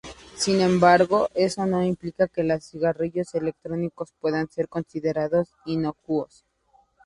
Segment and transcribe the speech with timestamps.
[0.35, 6.43] Sin embargo, eso no implica que los cigarrillos electrónicos puedan ser considerados inocuos.